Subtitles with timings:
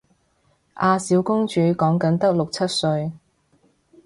[0.73, 3.11] 阿小公主講緊得六七歲